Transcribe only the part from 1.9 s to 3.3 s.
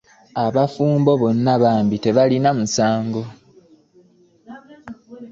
tebalina musango.